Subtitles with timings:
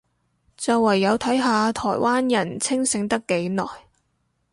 [0.57, 3.63] 就唯有睇下台灣人清醒得幾耐